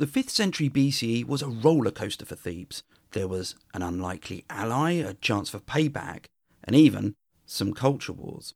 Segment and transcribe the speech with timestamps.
[0.00, 2.84] The 5th century BCE was a roller coaster for Thebes.
[3.14, 6.26] There was an unlikely ally, a chance for payback,
[6.62, 8.54] and even some culture wars.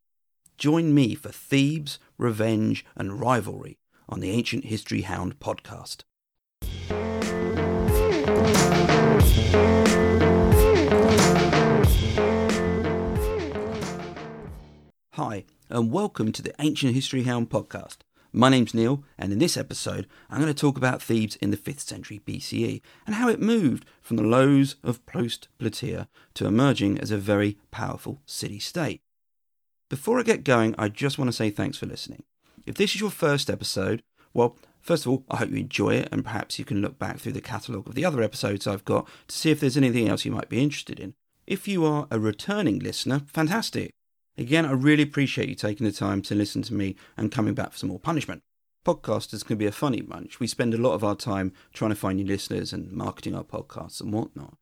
[0.56, 3.76] Join me for Thebes, revenge, and rivalry
[4.08, 6.02] on the Ancient History Hound podcast.
[15.14, 17.96] Hi, and welcome to the Ancient History Hound podcast.
[18.34, 21.56] My name's Neil, and in this episode, I'm going to talk about Thebes in the
[21.58, 26.98] 5th century BCE and how it moved from the lows of post Plataea to emerging
[26.98, 29.02] as a very powerful city state.
[29.90, 32.22] Before I get going, I just want to say thanks for listening.
[32.64, 34.02] If this is your first episode,
[34.32, 37.18] well, first of all, I hope you enjoy it, and perhaps you can look back
[37.18, 40.24] through the catalogue of the other episodes I've got to see if there's anything else
[40.24, 41.12] you might be interested in.
[41.46, 43.92] If you are a returning listener, fantastic.
[44.38, 47.72] Again, I really appreciate you taking the time to listen to me and coming back
[47.72, 48.42] for some more punishment.
[48.84, 50.40] Podcasters can be a funny bunch.
[50.40, 53.44] We spend a lot of our time trying to find new listeners and marketing our
[53.44, 54.56] podcasts and whatnot.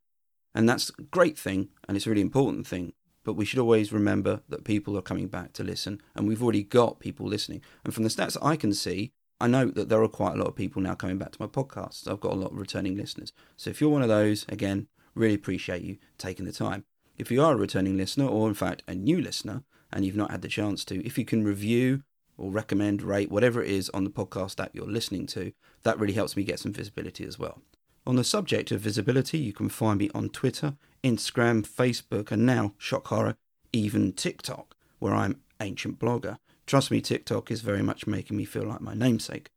[0.54, 2.92] And that's a great thing, and it's a really important thing.
[3.22, 6.64] But we should always remember that people are coming back to listen, and we've already
[6.64, 7.62] got people listening.
[7.84, 10.48] And from the stats I can see, I know that there are quite a lot
[10.48, 12.08] of people now coming back to my podcasts.
[12.08, 13.32] I've got a lot of returning listeners.
[13.56, 16.84] So if you're one of those, again, really appreciate you taking the time.
[17.20, 20.30] If you are a returning listener, or in fact a new listener, and you've not
[20.30, 22.02] had the chance to, if you can review
[22.38, 26.14] or recommend, rate, whatever it is on the podcast app you're listening to, that really
[26.14, 27.60] helps me get some visibility as well.
[28.06, 32.72] On the subject of visibility, you can find me on Twitter, Instagram, Facebook, and now,
[32.78, 33.36] shock horror,
[33.70, 36.38] even TikTok, where I'm Ancient Blogger.
[36.66, 39.50] Trust me, TikTok is very much making me feel like my namesake.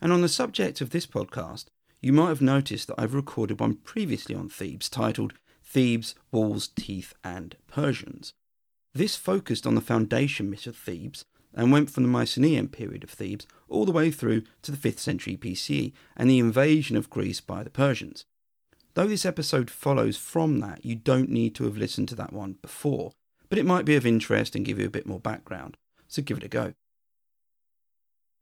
[0.00, 1.64] And on the subject of this podcast,
[2.00, 5.32] you might have noticed that I've recorded one previously on Thebes titled
[5.68, 8.32] Thebes, Walls, Teeth, and Persians.
[8.94, 11.24] This focused on the foundation myth of Thebes
[11.54, 14.98] and went from the Mycenaean period of Thebes all the way through to the 5th
[14.98, 18.24] century BCE and the invasion of Greece by the Persians.
[18.94, 22.56] Though this episode follows from that, you don't need to have listened to that one
[22.62, 23.12] before,
[23.48, 25.76] but it might be of interest and give you a bit more background,
[26.08, 26.74] so give it a go.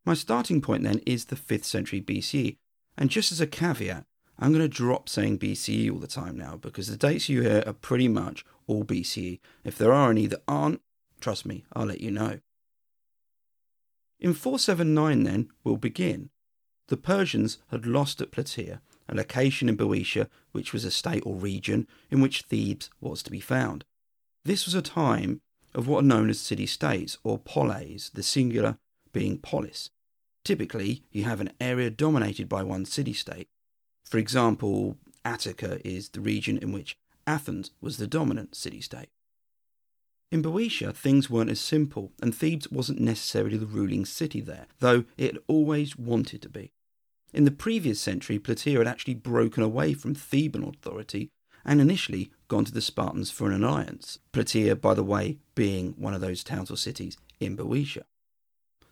[0.04, 2.56] My starting point then is the 5th century BCE,
[2.96, 4.04] and just as a caveat,
[4.38, 7.62] I'm going to drop saying BCE all the time now because the dates you hear
[7.66, 9.40] are pretty much all BCE.
[9.64, 10.82] If there are any that aren't,
[11.20, 12.40] trust me, I'll let you know.
[14.20, 16.30] In 479, then, we'll begin.
[16.88, 21.34] The Persians had lost at Plataea, a location in Boeotia, which was a state or
[21.34, 23.84] region in which Thebes was to be found.
[24.44, 25.40] This was a time
[25.74, 28.78] of what are known as city states, or poleis, the singular
[29.12, 29.90] being polis.
[30.44, 33.48] Typically, you have an area dominated by one city state,
[34.08, 36.96] for example, Attica is the region in which
[37.26, 39.08] Athens was the dominant city state.
[40.30, 45.04] In Boeotia, things weren't as simple, and Thebes wasn't necessarily the ruling city there, though
[45.16, 46.72] it always wanted to be.
[47.32, 51.30] In the previous century, Plataea had actually broken away from Theban authority
[51.64, 56.14] and initially gone to the Spartans for an alliance, Plataea, by the way, being one
[56.14, 58.04] of those towns or cities in Boeotia.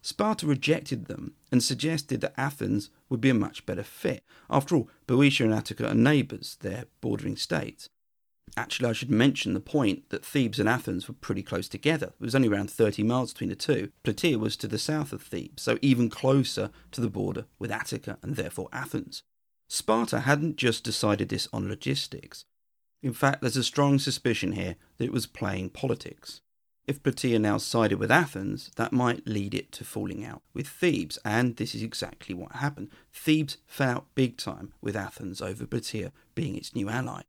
[0.04, 4.22] Sparta rejected them and suggested that Athens would be a much better fit.
[4.50, 7.88] After all, Boeotia and Attica are neighbours, they're bordering states.
[8.54, 12.08] Actually, I should mention the point that Thebes and Athens were pretty close together.
[12.08, 13.92] It was only around 30 miles between the two.
[14.04, 18.18] Plataea was to the south of Thebes, so even closer to the border with Attica
[18.22, 19.22] and therefore Athens.
[19.70, 22.44] Sparta hadn't just decided this on logistics.
[23.02, 26.42] In fact, there's a strong suspicion here that it was playing politics.
[26.86, 31.18] If Plataea now sided with Athens, that might lead it to falling out with Thebes,
[31.24, 32.90] and this is exactly what happened.
[33.10, 37.22] Thebes fell out big time with Athens over Plataea being its new ally.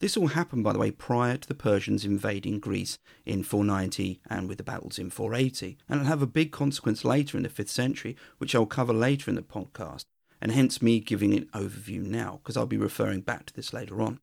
[0.00, 4.48] This all happened, by the way, prior to the Persians invading Greece in 490 and
[4.48, 7.68] with the battles in 480, and it'll have a big consequence later in the 5th
[7.68, 10.06] century, which I'll cover later in the podcast,
[10.40, 14.02] and hence me giving an overview now, because I'll be referring back to this later
[14.02, 14.18] on.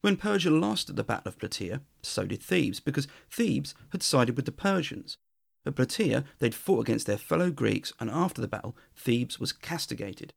[0.00, 4.36] When Persia lost at the Battle of Plataea, so did Thebes, because Thebes had sided
[4.36, 5.18] with the Persians.
[5.66, 10.32] At Plataea, they'd fought against their fellow Greeks, and after the battle, Thebes was castigated.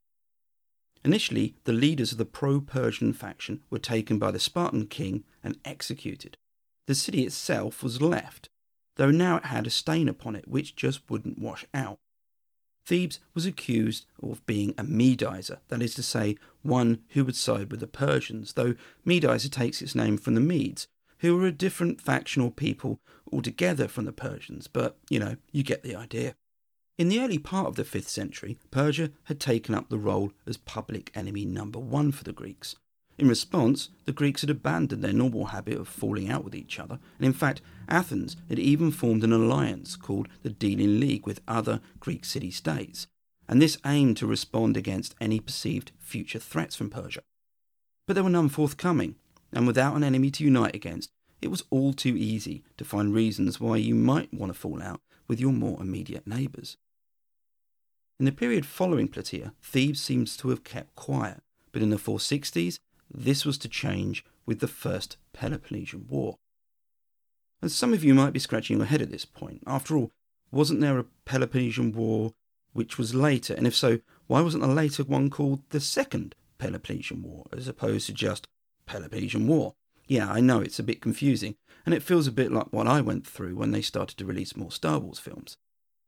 [1.05, 5.57] Initially, the leaders of the pro Persian faction were taken by the Spartan king and
[5.63, 6.37] executed.
[6.87, 8.49] The city itself was left,
[8.95, 11.99] though now it had a stain upon it which just wouldn't wash out.
[12.85, 17.71] Thebes was accused of being a Medizer, that is to say, one who would side
[17.71, 18.75] with the Persians, though
[19.05, 20.87] Medizer takes its name from the Medes,
[21.19, 22.99] who were a different factional people
[23.31, 26.35] altogether from the Persians, but, you know, you get the idea.
[26.97, 30.57] In the early part of the 5th century, Persia had taken up the role as
[30.57, 32.75] public enemy number one for the Greeks,
[33.17, 36.99] in response, the Greeks had abandoned their normal habit of falling out with each other,
[37.17, 41.79] and in fact, Athens had even formed an alliance called the Delian League with other
[41.99, 43.07] Greek city states.
[43.47, 47.21] and this aimed to respond against any perceived future threats from Persia.
[48.07, 49.15] But there were none forthcoming,
[49.51, 51.11] and without an enemy to unite against,
[51.41, 55.01] it was all too easy to find reasons why you might want to fall out
[55.27, 56.77] with your more immediate neighbours.
[58.19, 62.79] In the period following Plataea, Thebes seems to have kept quiet, but in the 460s,
[63.13, 66.37] this was to change with the First Peloponnesian War.
[67.61, 69.63] And some of you might be scratching your head at this point.
[69.65, 70.11] After all,
[70.51, 72.33] wasn't there a Peloponnesian War
[72.73, 73.53] which was later?
[73.53, 78.07] And if so, why wasn't a later one called the Second Peloponnesian War as opposed
[78.07, 78.47] to just
[78.85, 79.75] Peloponnesian War?
[80.07, 81.55] Yeah, I know it's a bit confusing,
[81.85, 84.55] and it feels a bit like what I went through when they started to release
[84.55, 85.57] more Star Wars films.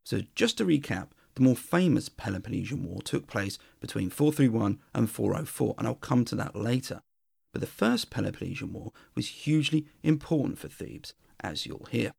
[0.04, 5.76] So, just to recap, the more famous Peloponnesian War took place between 431 and 404,
[5.78, 7.02] and I'll come to that later.
[7.52, 12.12] But the First Peloponnesian War was hugely important for Thebes, as you'll hear.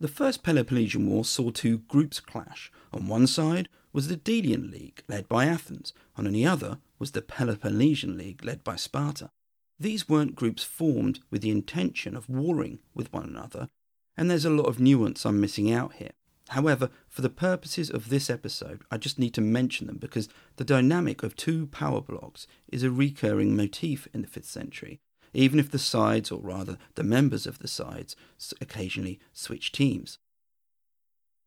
[0.00, 2.72] The First Peloponnesian War saw two groups clash.
[2.92, 7.12] On one side was the Delian League, led by Athens, and on the other was
[7.12, 9.30] the Peloponnesian League, led by Sparta.
[9.78, 13.68] These weren't groups formed with the intention of warring with one another,
[14.16, 16.12] and there's a lot of nuance I'm missing out here.
[16.52, 20.64] However, for the purposes of this episode, I just need to mention them because the
[20.64, 25.00] dynamic of two power blocks is a recurring motif in the 5th century,
[25.32, 28.16] even if the sides, or rather the members of the sides,
[28.60, 30.18] occasionally switch teams.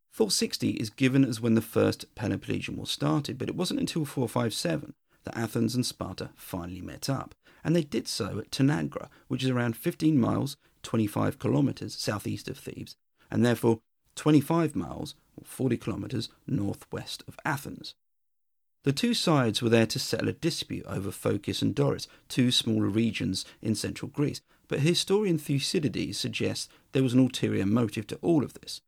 [0.09, 4.95] 460 is given as when the First Peloponnesian War started, but it wasn't until 457
[5.23, 9.51] that Athens and Sparta finally met up, and they did so at Tanagra, which is
[9.51, 12.95] around 15 miles, 25 kilometres southeast of Thebes,
[13.29, 13.81] and therefore
[14.15, 17.95] 25 miles, or 40 kilometres, northwest of Athens.
[18.83, 22.87] The two sides were there to settle a dispute over Phocis and Doris, two smaller
[22.87, 28.43] regions in central Greece, but historian Thucydides suggests there was an ulterior motive to all
[28.43, 28.81] of this.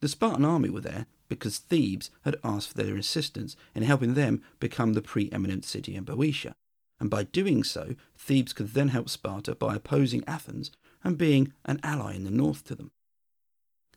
[0.00, 4.42] The Spartan army were there because Thebes had asked for their assistance in helping them
[4.58, 6.54] become the preeminent city in Boeotia,
[7.00, 10.70] and by doing so, Thebes could then help Sparta by opposing Athens
[11.02, 12.90] and being an ally in the north to them.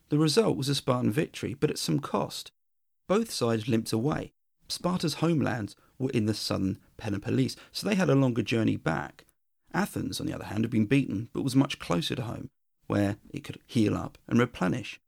[0.10, 2.52] The result was a Spartan victory, but at some cost.
[3.08, 4.32] Both sides limped away.
[4.70, 9.26] Sparta's homelands were in the southern Peloponnese, so they had a longer journey back.
[9.74, 12.50] Athens, on the other hand, had been beaten, but was much closer to home,
[12.88, 15.00] where it could heal up and replenish.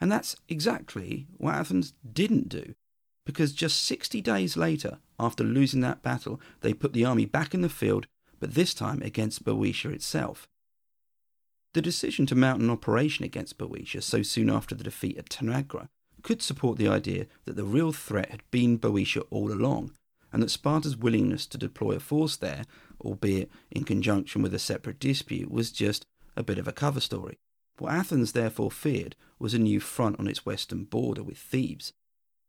[0.00, 2.74] And that's exactly what Athens didn't do,
[3.24, 7.62] because just 60 days later, after losing that battle, they put the army back in
[7.62, 8.06] the field,
[8.40, 10.48] but this time against Boeotia itself.
[11.74, 15.88] The decision to mount an operation against Boeotia so soon after the defeat at Tanagra
[16.22, 19.92] could support the idea that the real threat had been Boeotia all along,
[20.32, 22.64] and that Sparta's willingness to deploy a force there,
[23.00, 26.04] albeit in conjunction with a separate dispute, was just
[26.36, 27.38] a bit of a cover story.
[27.78, 31.92] What Athens therefore feared was a new front on its western border with Thebes.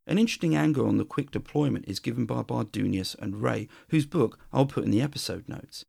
[0.06, 4.38] An interesting angle on the quick deployment is given by Bardunias and Ray, whose book
[4.52, 5.86] I'll put in the episode notes.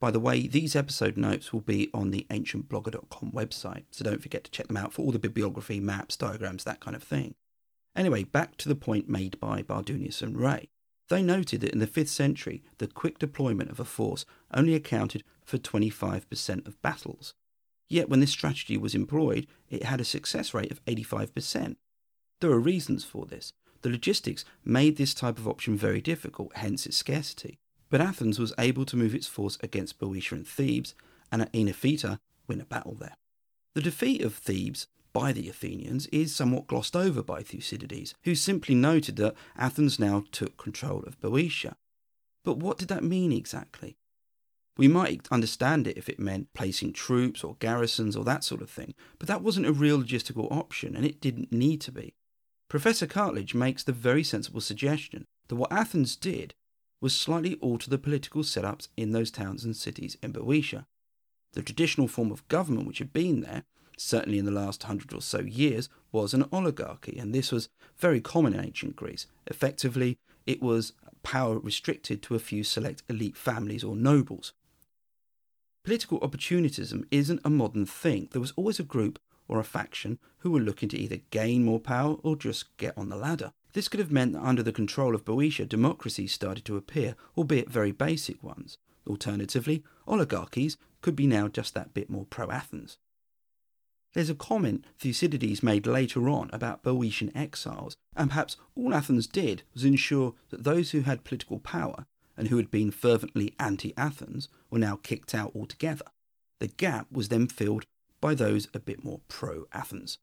[0.00, 4.44] By the way, these episode notes will be on the ancientblogger.com website, so don't forget
[4.44, 7.34] to check them out for all the bibliography, maps, diagrams, that kind of thing.
[7.96, 10.68] Anyway, back to the point made by Bardunias and Ray.
[11.08, 14.24] They noted that in the 5th century, the quick deployment of a force
[14.54, 17.34] only accounted for 25% of battles.
[17.88, 21.76] Yet when this strategy was employed, it had a success rate of 85%.
[22.40, 23.52] There are reasons for this.
[23.82, 27.58] The logistics made this type of option very difficult, hence its scarcity.
[27.90, 30.94] But Athens was able to move its force against Boeotia and Thebes,
[31.32, 33.16] and at Oenophyta win a battle there.
[33.74, 38.74] The defeat of Thebes by the Athenians is somewhat glossed over by Thucydides, who simply
[38.74, 41.76] noted that Athens now took control of Boeotia.
[42.44, 43.96] But what did that mean exactly?
[44.76, 48.70] We might understand it if it meant placing troops or garrisons or that sort of
[48.70, 52.14] thing, but that wasn't a real logistical option and it didn't need to be.
[52.68, 56.54] Professor Cartledge makes the very sensible suggestion that what Athens did
[57.00, 60.86] was slightly alter the political setups in those towns and cities in Boeotia.
[61.52, 63.64] The traditional form of government which had been there,
[63.96, 68.20] certainly in the last hundred or so years, was an oligarchy, and this was very
[68.20, 69.26] common in ancient Greece.
[69.46, 74.52] Effectively, it was power restricted to a few select elite families or nobles.
[75.84, 78.28] Political opportunism isn't a modern thing.
[78.32, 81.80] There was always a group or a faction who were looking to either gain more
[81.80, 83.52] power or just get on the ladder.
[83.78, 87.70] This could have meant that under the control of Boeotia, democracies started to appear, albeit
[87.70, 88.76] very basic ones.
[89.06, 92.98] Alternatively, oligarchies could be now just that bit more pro Athens.
[94.14, 99.62] There's a comment Thucydides made later on about Boeotian exiles, and perhaps all Athens did
[99.72, 102.04] was ensure that those who had political power
[102.36, 106.06] and who had been fervently anti Athens were now kicked out altogether.
[106.58, 107.86] The gap was then filled
[108.20, 110.18] by those a bit more pro Athens.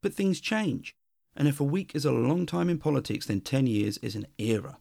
[0.00, 0.96] But things change.
[1.36, 4.26] And if a week is a long time in politics, then 10 years is an
[4.38, 4.78] era.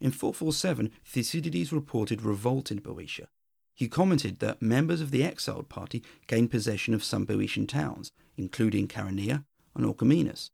[0.00, 3.28] In 447, Thucydides reported revolt in Boeotia.
[3.74, 8.88] He commented that members of the exiled party gained possession of some Boeotian towns, including
[8.88, 10.50] Chaeronea and Orchomenus.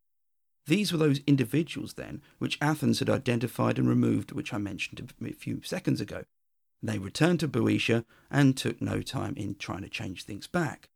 [0.67, 5.33] These were those individuals, then, which Athens had identified and removed, which I mentioned a
[5.33, 6.25] few seconds ago.
[6.83, 10.89] They returned to Boeotia and took no time in trying to change things back.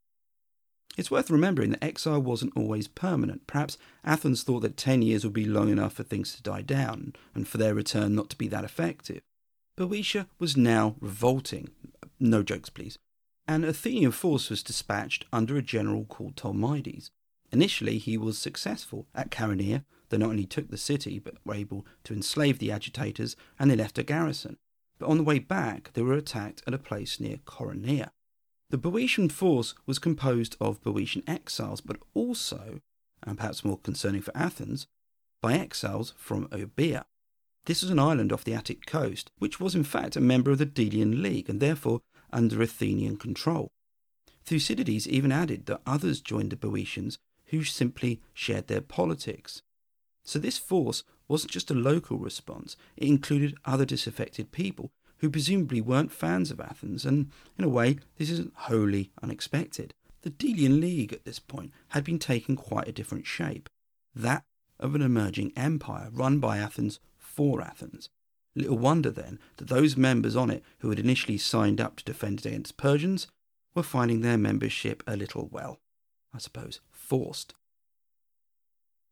[0.99, 3.47] It's worth remembering that exile wasn't always permanent.
[3.47, 7.15] Perhaps Athens thought that 10 years would be long enough for things to die down
[7.37, 9.21] and for their return not to be that effective.
[9.77, 11.71] Boeotia was now revolting.
[12.19, 12.99] No jokes, please.
[13.47, 17.11] An Athenian force was dispatched under a general called Tolmides.
[17.53, 19.85] Initially, he was successful at Chaeronea.
[20.09, 23.77] They not only took the city, but were able to enslave the agitators, and they
[23.77, 24.57] left a garrison.
[24.99, 28.11] But on the way back, they were attacked at a place near Coronea.
[28.71, 32.81] The Boeotian force was composed of Boeotian exiles, but also,
[33.23, 34.87] and perhaps more concerning for Athens,
[35.41, 37.05] by exiles from Euboea.
[37.65, 40.59] This was an island off the Attic coast, which was in fact a member of
[40.59, 43.71] the Delian League and therefore under Athenian control.
[44.45, 49.63] Thucydides even added that others joined the Boeotians who simply shared their politics.
[50.25, 55.81] So this force wasn't just a local response, it included other disaffected people who presumably
[55.81, 59.95] weren't fans of Athens, and in a way, this isn't wholly unexpected.
[60.23, 63.69] The Delian League at this point had been taking quite a different shape
[64.15, 64.45] that
[64.81, 68.09] of an emerging empire run by Athens for Athens.
[68.55, 72.45] Little wonder then that those members on it who had initially signed up to defend
[72.45, 73.29] against Persians
[73.75, 75.79] were finding their membership a little, well,
[76.35, 77.55] I suppose, forced.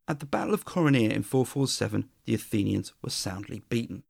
[0.09, 4.05] At the Battle of Coronea in 447, the Athenians were soundly beaten.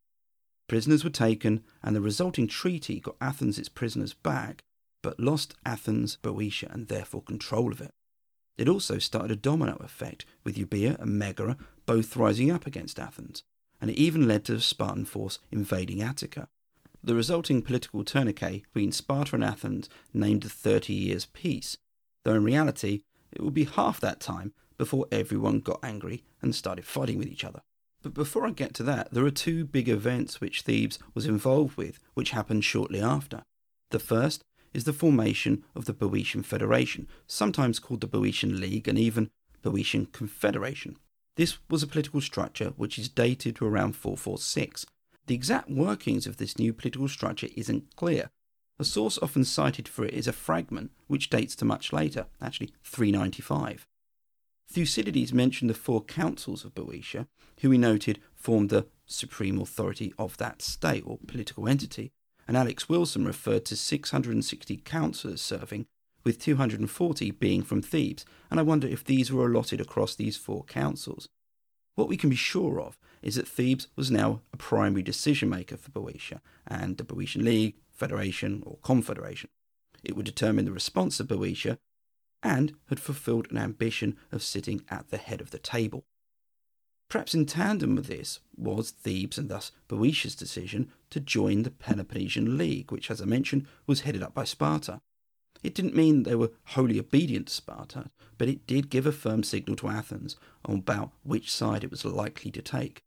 [0.68, 4.64] Prisoners were taken, and the resulting treaty got Athens its prisoners back,
[5.02, 7.92] but lost Athens Boeotia and therefore control of it.
[8.58, 13.44] It also started a domino effect, with Euboea and Megara both rising up against Athens,
[13.80, 16.49] and it even led to the Spartan force invading Attica.
[17.04, 21.76] The resulting political tourniquet between Sparta and Athens named the Thirty Years' Peace,
[22.25, 26.85] though in reality it would be half that time before everyone got angry and started
[26.85, 27.62] fighting with each other.
[28.06, 31.76] But before I get to that, there are two big events which Thebes was involved
[31.76, 33.42] with, which happened shortly after.
[33.90, 38.96] The first is the formation of the Boeotian Federation, sometimes called the Boeotian League and
[38.96, 39.28] even
[39.60, 40.98] Boeotian Confederation.
[41.34, 44.86] This was a political structure which is dated to around 446.
[45.26, 48.30] The exact workings of this new political structure isn't clear.
[48.78, 52.72] A source often cited for it is a fragment which dates to much later, actually
[52.84, 53.84] 395.
[54.68, 57.26] Thucydides mentioned the four councils of Boeotia,
[57.61, 62.11] who he noted formed the supreme authority of that state or political entity,
[62.49, 65.87] and Alex Wilson referred to 660 councillors serving,
[66.25, 70.64] with 240 being from Thebes, and I wonder if these were allotted across these four
[70.64, 71.28] councils.
[71.94, 75.76] What we can be sure of is that Thebes was now a primary decision maker
[75.76, 79.49] for Boeotia and the Boeotian League, Federation, or Confederation.
[80.04, 81.78] It would determine the response of Boeotia
[82.46, 86.04] and had fulfilled an ambition of sitting at the head of the table.
[87.08, 92.56] Perhaps in tandem with this was Thebes and thus Boeotia's decision to join the Peloponnesian
[92.56, 95.00] League, which, as I mentioned, was headed up by Sparta.
[95.62, 99.42] It didn't mean they were wholly obedient to Sparta, but it did give a firm
[99.42, 103.02] signal to Athens about which side it was likely to take.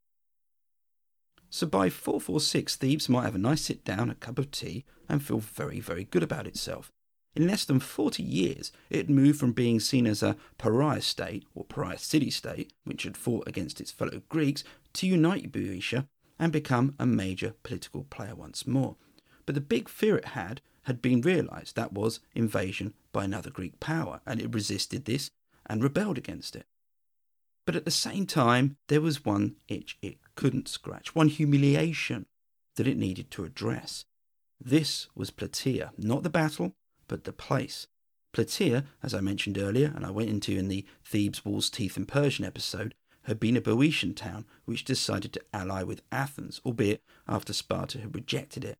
[1.48, 5.22] So by 446, Thebes might have a nice sit down, a cup of tea, and
[5.22, 6.90] feel very, very good about itself.
[7.36, 11.64] In less than 40 years, it moved from being seen as a pariah state, or
[11.64, 16.08] pariah city state, which had fought against its fellow Greeks, to unite Boeotia
[16.38, 18.96] and become a major political player once more.
[19.46, 23.78] But the big fear it had had been realised that was invasion by another Greek
[23.78, 25.30] power, and it resisted this
[25.66, 26.66] and rebelled against it.
[27.64, 32.26] But at the same time, there was one itch it couldn't scratch, one humiliation
[32.76, 34.04] that it needed to address.
[34.60, 36.74] This was Plataea, not the battle,
[37.10, 37.88] but the place.
[38.32, 42.06] Plataea, as I mentioned earlier, and I went into in the Thebes, Walls, Teeth, and
[42.06, 47.52] Persian episode, had been a Boeotian town which decided to ally with Athens, albeit after
[47.52, 48.78] Sparta had rejected it.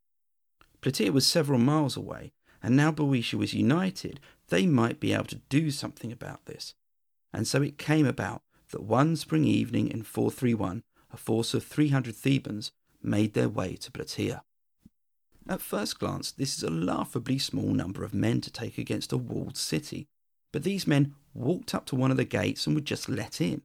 [0.80, 2.30] Plataea was several miles away,
[2.62, 6.74] and now Boeotia was united, they might be able to do something about this.
[7.32, 12.14] And so it came about that one spring evening in 431, a force of 300
[12.14, 12.70] Thebans
[13.02, 14.42] made their way to Plataea.
[15.50, 19.16] At first glance, this is a laughably small number of men to take against a
[19.16, 20.06] walled city,
[20.52, 23.62] but these men walked up to one of the gates and were just let in.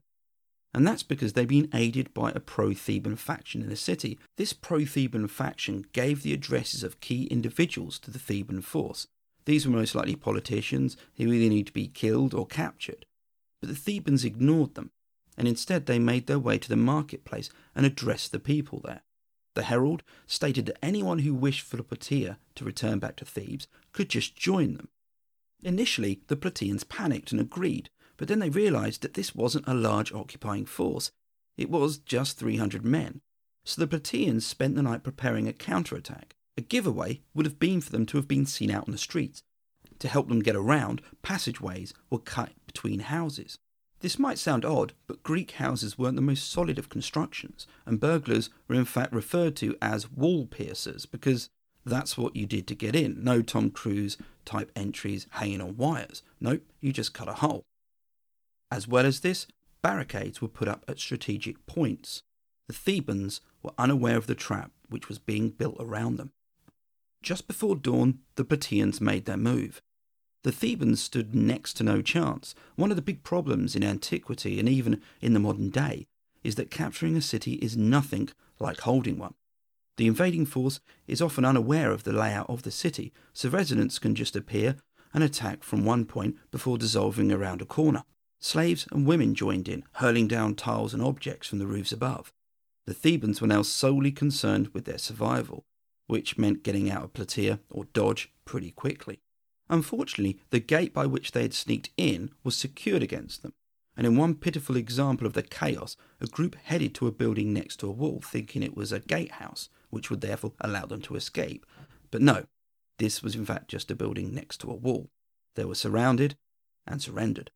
[0.74, 4.18] And that's because they'd been aided by a pro Theban faction in the city.
[4.36, 9.06] This pro Theban faction gave the addresses of key individuals to the Theban force.
[9.44, 13.06] These were most likely politicians who either need to be killed or captured.
[13.60, 14.90] But the Thebans ignored them.
[15.38, 19.02] and instead they made their way to the marketplace and addressed the people there.
[19.56, 23.66] The Herald stated that anyone who wished for the Plataea to return back to Thebes
[23.92, 24.88] could just join them.
[25.62, 30.12] Initially, the Plataeans panicked and agreed, but then they realised that this wasn't a large
[30.12, 31.10] occupying force.
[31.56, 33.22] It was just 300 men.
[33.64, 36.36] So the Plataeans spent the night preparing a counterattack.
[36.58, 39.42] A giveaway would have been for them to have been seen out on the streets.
[40.00, 43.58] To help them get around, passageways were cut between houses.
[44.06, 48.50] This might sound odd, but Greek houses weren't the most solid of constructions, and burglars
[48.68, 51.50] were in fact referred to as wall piercers because
[51.84, 53.24] that's what you did to get in.
[53.24, 56.22] No Tom Cruise type entries hanging on wires.
[56.38, 57.64] Nope, you just cut a hole.
[58.70, 59.48] As well as this,
[59.82, 62.22] barricades were put up at strategic points.
[62.68, 66.30] The Thebans were unaware of the trap which was being built around them.
[67.24, 69.82] Just before dawn, the Plataeans made their move.
[70.46, 72.54] The Thebans stood next to no chance.
[72.76, 76.06] One of the big problems in antiquity and even in the modern day
[76.44, 78.28] is that capturing a city is nothing
[78.60, 79.34] like holding one.
[79.96, 84.14] The invading force is often unaware of the layout of the city, so residents can
[84.14, 84.76] just appear
[85.12, 88.04] and attack from one point before dissolving around a corner.
[88.38, 92.32] Slaves and women joined in, hurling down tiles and objects from the roofs above.
[92.84, 95.64] The Thebans were now solely concerned with their survival,
[96.06, 99.18] which meant getting out of Plataea or Dodge pretty quickly.
[99.68, 103.52] Unfortunately, the gate by which they had sneaked in was secured against them,
[103.96, 107.76] and in one pitiful example of the chaos, a group headed to a building next
[107.80, 111.66] to a wall, thinking it was a gatehouse, which would therefore allow them to escape.
[112.10, 112.44] But no,
[112.98, 115.10] this was in fact just a building next to a wall.
[115.54, 116.36] They were surrounded
[116.86, 117.50] and surrendered.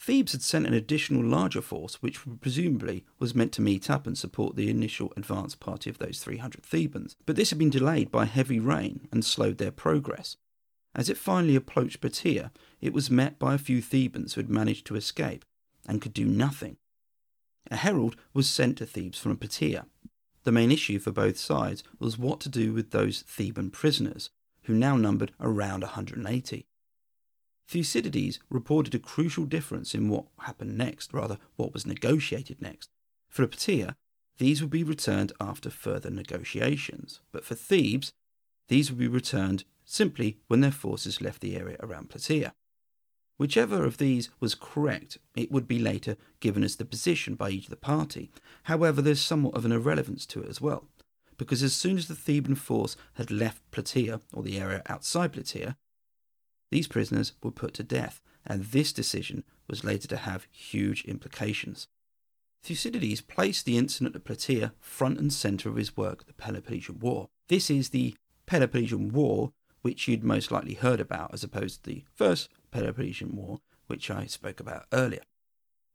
[0.00, 4.18] Thebes had sent an additional larger force, which presumably was meant to meet up and
[4.18, 8.24] support the initial advance party of those 300 Thebans, but this had been delayed by
[8.24, 10.36] heavy rain and slowed their progress.
[10.94, 14.86] As it finally approached Plataea, it was met by a few Thebans who had managed
[14.86, 15.44] to escape
[15.86, 16.76] and could do nothing.
[17.70, 19.86] A herald was sent to Thebes from Plataea.
[20.44, 24.30] The main issue for both sides was what to do with those Theban prisoners,
[24.64, 26.66] who now numbered around 180.
[27.66, 32.90] Thucydides reported a crucial difference in what happened next, rather, what was negotiated next.
[33.28, 33.94] For Plataea,
[34.38, 38.12] these would be returned after further negotiations, but for Thebes,
[38.68, 42.52] these would be returned simply when their forces left the area around Plataea.
[43.36, 47.64] Whichever of these was correct, it would be later given as the position by each
[47.64, 48.30] of the party.
[48.64, 50.86] However, there's somewhat of an irrelevance to it as well,
[51.36, 55.76] because as soon as the Theban force had left Plataea, or the area outside Plataea,
[56.70, 61.86] these prisoners were put to death, and this decision was later to have huge implications.
[62.62, 67.28] Thucydides placed the incident at Plataea front and centre of his work, The Peloponnesian War.
[67.48, 68.14] This is the
[68.46, 73.60] Peloponnesian War which you'd most likely heard about, as opposed to the first Peloponnesian War,
[73.86, 75.22] which I spoke about earlier.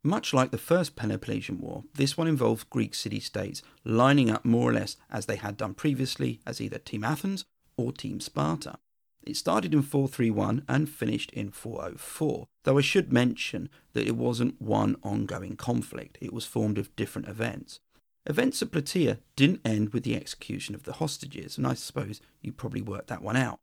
[0.04, 4.69] Much like the first Peloponnesian War, this one involved Greek city states lining up more
[4.69, 7.45] or less as they had done previously as either Team Athens
[7.76, 8.78] or Team Sparta.
[9.26, 14.62] It started in 431 and finished in 404, though I should mention that it wasn't
[14.62, 17.82] one ongoing conflict, it was formed of different events.
[18.26, 22.54] Events at Plataea didn't end with the execution of the hostages, and I suppose you
[22.54, 23.60] probably worked that one out.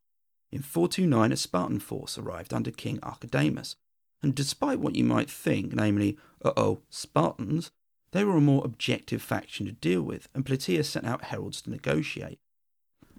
[0.55, 3.75] In 429, a Spartan force arrived under King Archidamus,
[4.23, 7.71] and despite what you might think, namely, uh oh, Spartans,
[8.13, 11.71] they were a more objective faction to deal with, and Plataea sent out heralds to
[11.71, 12.39] negotiate.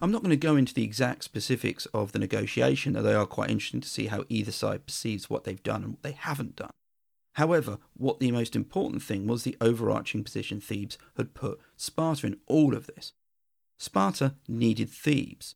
[0.00, 3.26] I'm not going to go into the exact specifics of the negotiation, though they are
[3.26, 6.56] quite interesting to see how either side perceives what they've done and what they haven't
[6.56, 6.72] done.
[7.34, 12.38] However, what the most important thing was the overarching position Thebes had put Sparta in
[12.46, 13.12] all of this.
[13.76, 15.54] Sparta needed Thebes.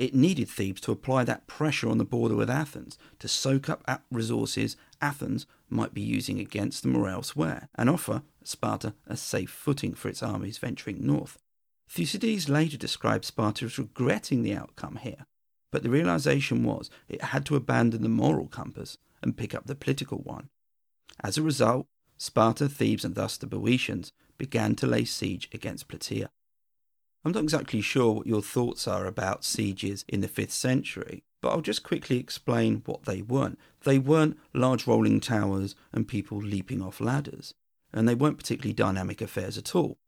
[0.00, 4.02] It needed Thebes to apply that pressure on the border with Athens to soak up
[4.10, 9.92] resources Athens might be using against them or elsewhere, and offer Sparta a safe footing
[9.92, 11.36] for its armies venturing north.
[11.86, 15.26] Thucydides later described Sparta as regretting the outcome here,
[15.70, 19.74] but the realization was it had to abandon the moral compass and pick up the
[19.74, 20.48] political one.
[21.22, 21.86] As a result,
[22.16, 26.28] Sparta, Thebes, and thus the Boeotians began to lay siege against Plataea.
[27.24, 31.50] I'm not exactly sure what your thoughts are about sieges in the 5th century, but
[31.50, 33.58] I'll just quickly explain what they weren't.
[33.84, 37.52] They weren't large rolling towers and people leaping off ladders,
[37.92, 39.98] and they weren't particularly dynamic affairs at all.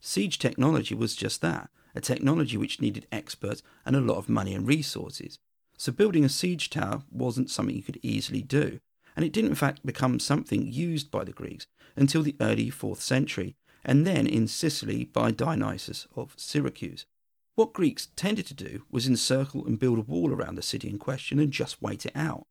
[0.00, 4.54] Siege technology was just that a technology which needed experts and a lot of money
[4.54, 5.38] and resources.
[5.76, 8.80] So building a siege tower wasn't something you could easily do,
[9.16, 13.00] and it didn't in fact become something used by the Greeks until the early 4th
[13.00, 17.06] century and then in Sicily by Dionysius of Syracuse.
[17.54, 20.98] What Greeks tended to do was encircle and build a wall around the city in
[20.98, 22.46] question and just wait it out.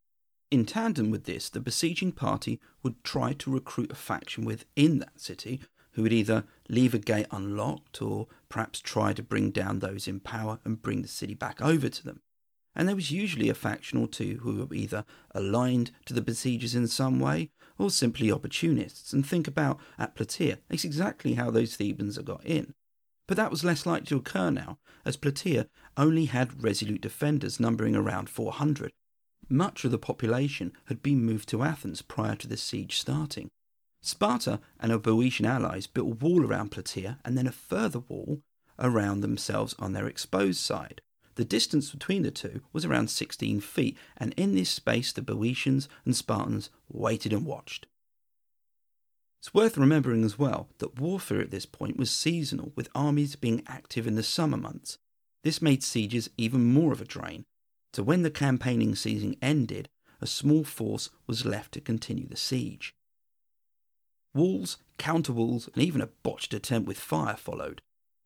[0.52, 5.20] In tandem with this, the besieging party would try to recruit a faction within that
[5.20, 5.62] city
[5.94, 10.20] who would either leave a gate unlocked or perhaps try to bring down those in
[10.20, 12.22] power and bring the city back over to them.
[12.76, 15.06] And there was usually a faction or two who were either
[15.36, 19.12] aligned to the besiegers in some way or simply opportunists.
[19.12, 22.74] And think about at Plataea, that's exactly how those Thebans got in.
[23.28, 27.96] But that was less likely to occur now, as Plataea only had resolute defenders numbering
[27.96, 28.92] around 400,
[29.50, 33.50] much of the population had been moved to Athens prior to the siege starting.
[34.02, 38.42] Sparta and her Boeotian allies built a wall around Plataea and then a further wall
[38.80, 41.02] around themselves on their exposed side.
[41.36, 45.88] The distance between the two was around 16 feet, and in this space the Boeotians
[46.06, 47.88] and Spartans waited and watched.
[49.40, 53.64] It's worth remembering as well that warfare at this point was seasonal, with armies being
[53.66, 54.98] active in the summer months.
[55.44, 57.46] This made sieges even more of a drain,
[57.94, 59.90] so when the campaigning season ended,
[60.22, 62.94] a small force was left to continue the siege.
[64.34, 67.82] Walls, counter walls, and even a botched attempt with fire followed.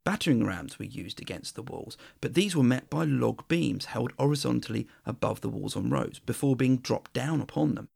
[0.05, 4.13] Battering rams were used against the walls, but these were met by log beams held
[4.19, 7.89] horizontally above the walls on rows before being dropped down upon them.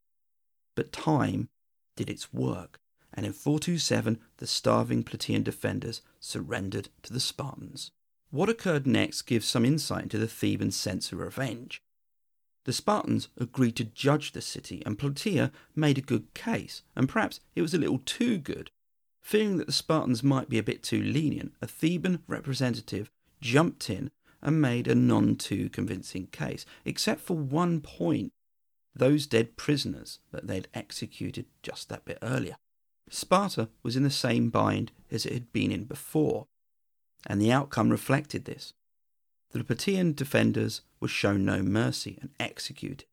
[0.76, 1.50] But time
[1.96, 2.80] did its work,
[3.14, 7.92] and in 427 the starving Plataean defenders surrendered to the Spartans.
[8.32, 11.80] What occurred next gives some insight into the Theban sense of revenge.
[12.66, 17.40] The Spartans agreed to judge the city, and Plataea made a good case, and perhaps
[17.56, 18.72] it was a little too good.
[19.30, 24.10] Fearing that the Spartans might be a bit too lenient, a Theban representative jumped in
[24.42, 28.34] and made a non too convincing case, except for one point
[28.96, 32.56] those dead prisoners that they'd executed just that bit earlier.
[33.12, 36.48] Sparta was in the same bind as it had been in before,
[37.28, 38.74] and the outcome reflected this.
[39.52, 43.06] The Plataean defenders were shown no mercy and executed.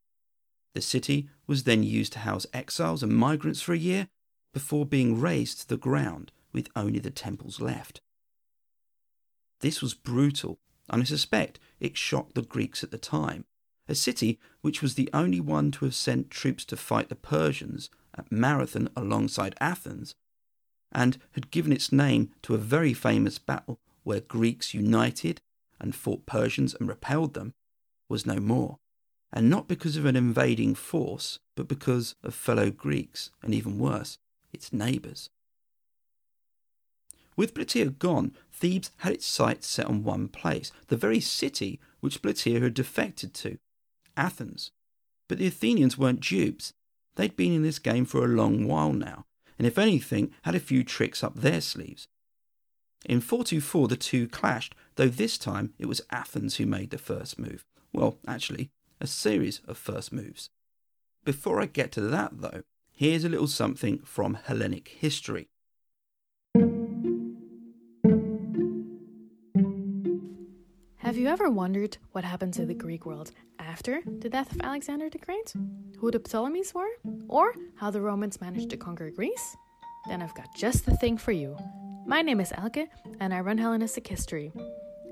[0.73, 4.09] The city was then used to house exiles and migrants for a year
[4.57, 8.01] before being razed to the ground with only the temples left.
[9.61, 13.45] This was brutal, and I suspect it shocked the Greeks at the time.
[13.87, 17.91] A city which was the only one to have sent troops to fight the Persians
[18.17, 20.15] at Marathon alongside Athens,
[20.91, 25.43] and had given its name to a very famous battle where Greeks united
[25.79, 27.53] and fought Persians and repelled them,
[28.09, 28.79] was no more,
[29.31, 34.17] and not because of an invading force, but because of fellow Greeks, and even worse,
[34.57, 35.31] its neighbours.
[37.37, 42.23] With Plataea gone, Thebes had its sights set on one place, the very city which
[42.23, 43.59] Plataea had defected to,
[44.17, 44.71] Athens.
[45.29, 46.73] But the Athenians weren't dupes.
[47.17, 49.27] They'd been in this game for a long while now,
[49.59, 52.09] and if anything, had a few tricks up their sleeves.
[53.05, 57.39] In 424, the two clashed, though this time it was Athens who made the first
[57.39, 57.65] move.
[57.93, 60.49] Well, actually, a series of first moves.
[61.25, 62.63] Before I get to that, though,
[62.97, 65.49] here's a little something from Hellenic history.
[70.97, 73.31] Have you ever wondered what happened to the Greek world
[73.61, 75.55] after the death of Alexander the Great?
[75.99, 76.91] Who the Ptolemies were?
[77.29, 79.57] Or how the Romans managed to conquer Greece?
[80.09, 81.57] Then I've got just the thing for you
[82.07, 84.53] my name is Elke, and I run Hellenistic History.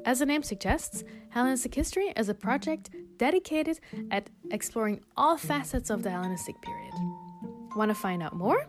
[0.05, 3.81] As the name suggests, Hellenistic History is a project dedicated
[4.13, 6.84] at exploring all facets of the Hellenistic period.
[7.75, 8.67] Want to find out more?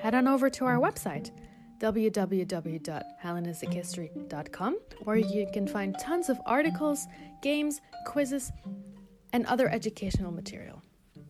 [0.00, 1.32] Head on over to our website,
[1.80, 7.08] www.hellenistichistory.com, where you can find tons of articles,
[7.42, 8.52] games, quizzes,
[9.32, 10.80] and other educational material.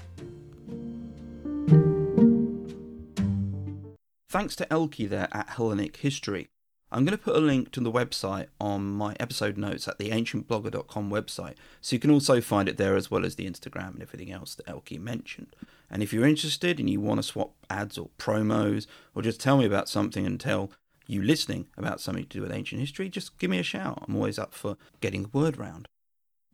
[4.30, 6.48] Thanks to Elke there at Hellenic History.
[6.92, 10.10] I'm going to put a link to the website on my episode notes at the
[10.10, 14.02] ancientblogger.com website, so you can also find it there as well as the Instagram and
[14.02, 15.54] everything else that Elke mentioned.
[15.90, 19.58] And if you're interested and you want to swap ads or promos, or just tell
[19.58, 20.70] me about something and tell
[21.06, 24.02] you listening about something to do with ancient history, just give me a shout.
[24.06, 25.88] I'm always up for getting the word round.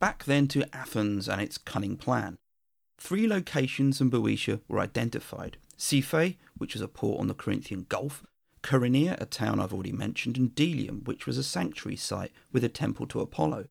[0.05, 2.37] Back then to Athens and its cunning plan.
[2.99, 8.23] Three locations in Boeotia were identified Siphae, which was a port on the Corinthian Gulf,
[8.63, 12.69] Chaeronea, a town I've already mentioned, and Delium, which was a sanctuary site with a
[12.69, 13.69] temple to Apollo.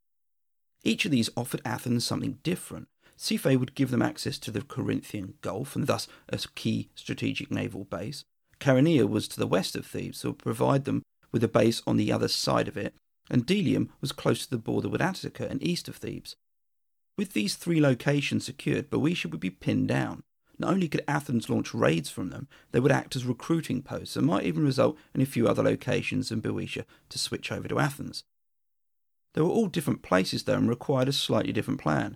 [0.84, 2.88] Each of these offered Athens something different.
[3.16, 7.84] Siphae would give them access to the Corinthian Gulf and thus a key strategic naval
[7.84, 8.26] base.
[8.60, 11.98] Chaeronea was to the west of Thebes, so would provide them with a base on
[11.98, 12.96] the other side of it,
[13.30, 16.36] and Delium was close to the border with Attica and east of Thebes.
[17.18, 20.24] With these three locations secured, Boeotia would be pinned down.
[20.58, 24.26] Not only could Athens launch raids from them, they would act as recruiting posts and
[24.26, 28.24] might even result in a few other locations in Boeotia to switch over to Athens.
[29.34, 32.16] They were all different places though and required a slightly different plan.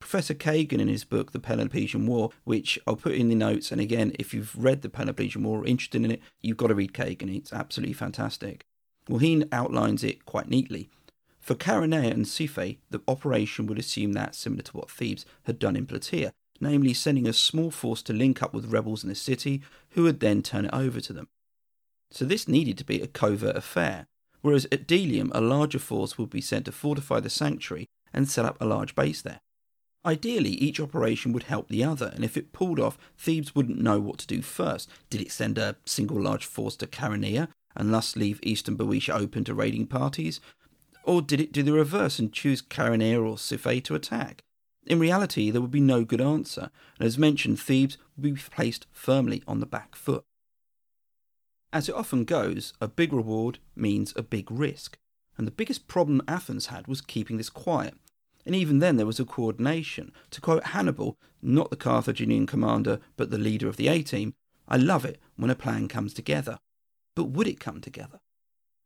[0.00, 3.80] Professor Kagan, in his book The Peloponnesian War, which I'll put in the notes, and
[3.80, 6.92] again, if you've read The Peloponnesian War or interested in it, you've got to read
[6.92, 8.64] Kagan, it's absolutely fantastic.
[9.08, 10.90] He outlines it quite neatly.
[11.40, 15.76] For Chaeronea and Siphae, the operation would assume that, similar to what Thebes had done
[15.76, 19.62] in Plataea, namely sending a small force to link up with rebels in the city,
[19.90, 21.28] who would then turn it over to them.
[22.10, 24.06] So this needed to be a covert affair,
[24.42, 28.44] whereas at Delium, a larger force would be sent to fortify the sanctuary and set
[28.44, 29.40] up a large base there.
[30.04, 34.00] Ideally, each operation would help the other, and if it pulled off, Thebes wouldn't know
[34.00, 34.88] what to do first.
[35.10, 39.44] Did it send a single large force to Chaeronea and thus leave eastern Boeotia open
[39.44, 40.40] to raiding parties?
[41.04, 44.42] Or did it do the reverse and choose Chaeronea or Siphae to attack?
[44.86, 48.86] In reality, there would be no good answer, and as mentioned, Thebes would be placed
[48.92, 50.24] firmly on the back foot.
[51.72, 54.96] As it often goes, a big reward means a big risk,
[55.36, 57.94] and the biggest problem Athens had was keeping this quiet
[58.48, 60.10] and even then there was a coordination.
[60.30, 64.32] To quote Hannibal, not the Carthaginian commander, but the leader of the A team,
[64.66, 66.58] I love it when a plan comes together.
[67.18, 68.20] But would it come together?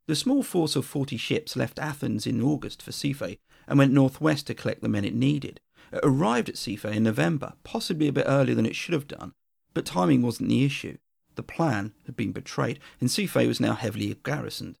[0.07, 4.47] The small force of 40 ships left Athens in August for Siphae and went northwest
[4.47, 5.59] to collect the men it needed.
[5.91, 9.33] It arrived at Siphae in November, possibly a bit earlier than it should have done,
[9.75, 10.97] but timing wasn't the issue.
[11.35, 14.79] The plan had been betrayed, and Siphae was now heavily garrisoned.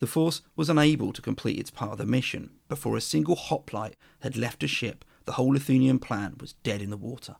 [0.00, 2.50] The force was unable to complete its part of the mission.
[2.68, 6.90] Before a single hoplite had left a ship, the whole Athenian plan was dead in
[6.90, 7.36] the water.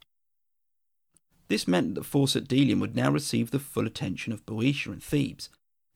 [1.49, 4.93] This meant that the force at Delium would now receive the full attention of Boeotia
[4.93, 5.49] and Thebes.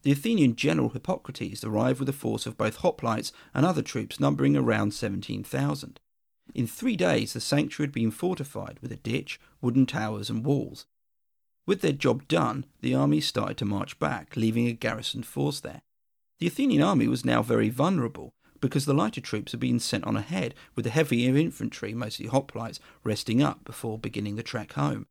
[0.02, 4.56] The Athenian general Hippocrates arrived with a force of both hoplites and other troops numbering
[4.56, 6.00] around 17,000.
[6.54, 10.86] In three days, the sanctuary had been fortified with a ditch, wooden towers, and walls.
[11.66, 15.82] With their job done, the army started to march back, leaving a garrisoned force there.
[16.38, 20.16] The Athenian army was now very vulnerable because the lighter troops had been sent on
[20.16, 25.06] ahead with the heavier infantry, mostly hoplites, resting up before beginning the trek home.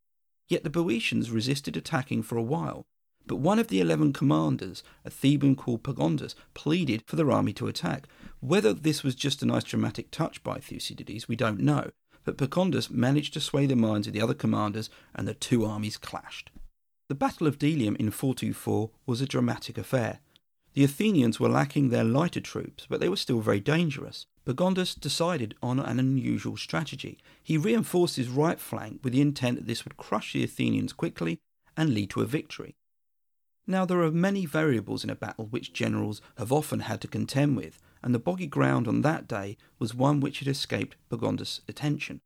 [0.49, 2.85] Yet the Boeotians resisted attacking for a while,
[3.27, 7.67] but one of the eleven commanders, a Theban called Pagondas, pleaded for their army to
[7.67, 8.07] attack.
[8.39, 11.91] Whether this was just a nice dramatic touch by Thucydides, we don't know,
[12.25, 15.97] but Pagondas managed to sway the minds of the other commanders and the two armies
[15.97, 16.49] clashed.
[17.07, 20.19] The Battle of Delium in 424 was a dramatic affair.
[20.73, 24.25] The Athenians were lacking their lighter troops, but they were still very dangerous.
[24.49, 27.19] Pagondas decided on an unusual strategy.
[27.43, 31.37] He reinforced his right flank with the intent that this would crush the Athenians quickly
[31.77, 32.73] and lead to a victory.
[33.67, 37.57] Now, there are many variables in a battle which generals have often had to contend
[37.57, 42.21] with, and the boggy ground on that day was one which had escaped Pagondas' attention.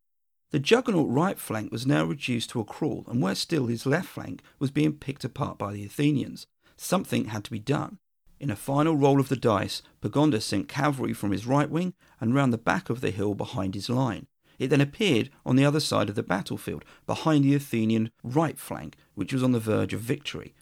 [0.52, 4.08] The juggernaut right flank was now reduced to a crawl, and where still his left
[4.08, 6.48] flank was being picked apart by the Athenians.
[6.78, 7.98] Something had to be done.
[8.39, 12.36] In a final roll of the dice, Pagondas sent cavalry from his right wing and
[12.36, 14.28] round the back of the hill behind his line.
[14.60, 18.96] It then appeared on the other side of the battlefield, behind the Athenian right flank,
[19.15, 20.54] which was on the verge of victory.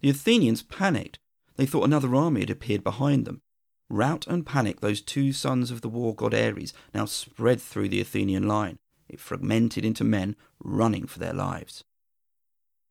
[0.00, 1.18] The Athenians panicked.
[1.56, 3.42] They thought another army had appeared behind them.
[3.88, 8.00] Rout and panic, those two sons of the war god Ares, now spread through the
[8.00, 8.78] Athenian line.
[9.08, 11.84] It fragmented into men running for their lives.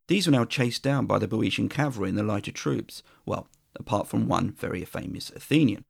[0.07, 3.03] These were now chased down by the Boeotian cavalry and the lighter troops.
[3.25, 3.47] Well,
[3.79, 5.83] apart from one very famous Athenian.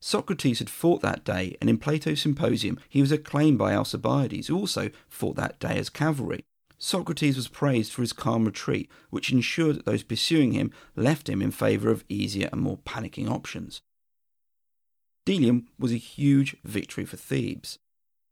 [0.00, 4.56] Socrates had fought that day, and in Plato's Symposium he was acclaimed by Alcibiades, who
[4.56, 6.44] also fought that day as cavalry.
[6.78, 11.42] Socrates was praised for his calm retreat, which ensured that those pursuing him left him
[11.42, 13.82] in favour of easier and more panicking options.
[15.26, 17.78] Delium was a huge victory for Thebes.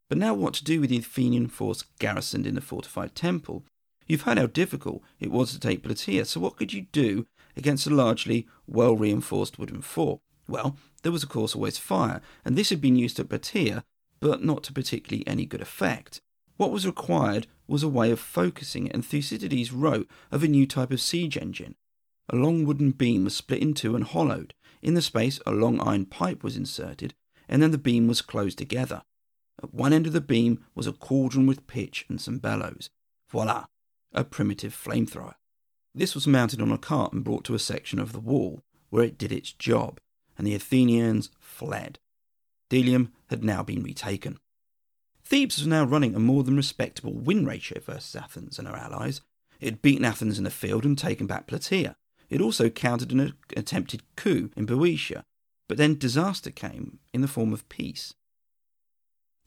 [0.08, 3.64] But now, what to do with the Athenian force garrisoned in the fortified temple?
[4.06, 7.26] You've heard how difficult it was to take Plataea, so what could you do
[7.58, 10.20] against a largely well reinforced wooden fort?
[10.48, 13.82] Well, there was of course always fire, and this had been used at Plataea,
[14.20, 16.22] but not to particularly any good effect.
[16.56, 20.66] What was required was a way of focusing it, and Thucydides wrote of a new
[20.66, 21.74] type of siege engine.
[22.30, 24.54] A long wooden beam was split in two and hollowed.
[24.82, 27.14] In the space, a long iron pipe was inserted,
[27.48, 29.02] and then the beam was closed together.
[29.62, 32.90] At one end of the beam was a cauldron with pitch and some bellows.
[33.28, 33.66] Voila,
[34.12, 35.34] a primitive flamethrower.
[35.94, 39.04] This was mounted on a cart and brought to a section of the wall, where
[39.04, 39.98] it did its job,
[40.36, 41.98] and the Athenians fled.
[42.68, 44.38] Delium had now been retaken.
[45.24, 49.20] Thebes was now running a more than respectable win ratio versus Athens and her allies.
[49.60, 51.96] It had beaten Athens in the field and taken back Plataea.
[52.30, 55.24] It also countered an attempted coup in Boeotia,
[55.68, 58.14] but then disaster came in the form of peace.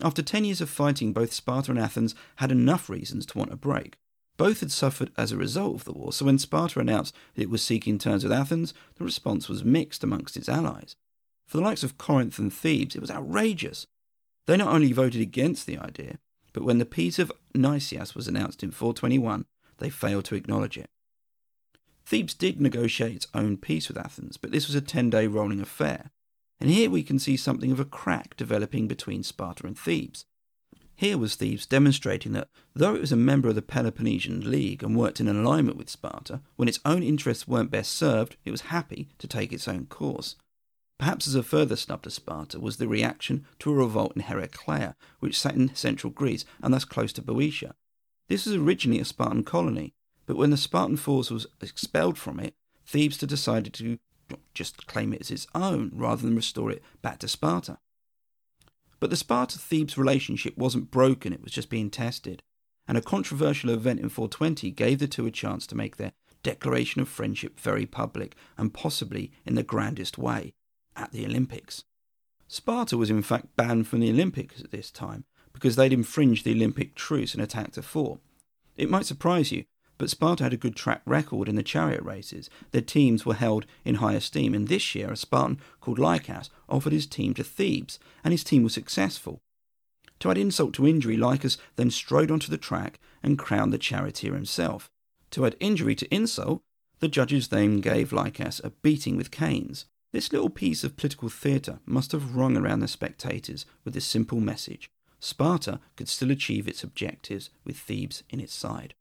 [0.02, 3.56] After ten years of fighting, both Sparta and Athens had enough reasons to want a
[3.56, 3.98] break.
[4.42, 7.50] Both had suffered as a result of the war, so when Sparta announced that it
[7.52, 10.96] was seeking terms with Athens, the response was mixed amongst its allies.
[11.46, 13.86] For the likes of Corinth and Thebes, it was outrageous.
[14.48, 16.18] They not only voted against the idea,
[16.54, 19.46] but when the Peace of Nicias was announced in 421,
[19.78, 20.90] they failed to acknowledge it.
[22.08, 25.62] Thebes did negotiate its own peace with Athens, but this was a 10 day rolling
[25.62, 26.10] affair.
[26.60, 30.26] And here we can see something of a crack developing between Sparta and Thebes.
[30.96, 34.96] Here was Thebes demonstrating that, though it was a member of the Peloponnesian League and
[34.96, 39.10] worked in alignment with Sparta, when its own interests weren't best served, it was happy
[39.18, 40.36] to take its own course.
[41.00, 44.96] Perhaps as a further snub to Sparta was the reaction to a revolt in Heraclea,
[45.20, 47.74] which sat in central Greece and thus close to Boeotia.
[48.28, 49.96] This was originally a Spartan colony,
[50.28, 52.54] but when the Spartan force was expelled from it,
[52.86, 53.98] Thebes decided to
[54.54, 57.80] just claim it as its own rather than restore it back to Sparta.
[59.02, 62.42] But the Sparta Thebes relationship wasn't broken, it was just being tested.
[62.88, 67.02] And a controversial event in 420 gave the two a chance to make their declaration
[67.02, 70.54] of friendship very public and possibly in the grandest way
[70.96, 71.84] at the Olympics.
[72.48, 76.54] Sparta was in fact banned from the Olympics at this time because they'd infringed the
[76.54, 78.20] Olympic truce and attacked a fort.
[78.78, 79.66] It might surprise you,
[80.02, 82.50] but Sparta had a good track record in the chariot races.
[82.72, 86.92] Their teams were held in high esteem, and this year a Spartan called Lichas offered
[86.92, 89.44] his team to Thebes, and his team was successful.
[90.22, 94.34] To add insult to injury, Lichas then strode onto the track and crowned the charioteer
[94.34, 94.90] himself.
[95.30, 96.64] To add injury to insult,
[96.98, 99.86] the judges then gave Lichas a beating with canes.
[100.14, 104.40] This little piece of political theatre must have rung around the spectators with this simple
[104.40, 108.96] message Sparta could still achieve its objectives with Thebes in its side.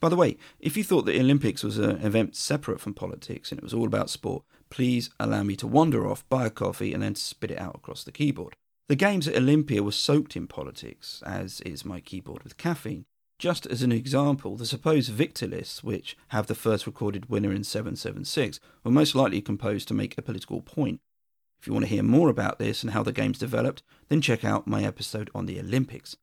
[0.00, 3.58] By the way, if you thought the Olympics was an event separate from politics and
[3.58, 7.02] it was all about sport, please allow me to wander off, buy a coffee, and
[7.02, 8.54] then spit it out across the keyboard.
[8.88, 13.04] The games at Olympia were soaked in politics, as is my keyboard with caffeine.
[13.38, 17.64] Just as an example, the supposed victor lists, which have the first recorded winner in
[17.64, 21.00] 776, were most likely composed to make a political point.
[21.58, 24.44] If you want to hear more about this and how the games developed, then check
[24.44, 26.16] out my episode on the Olympics.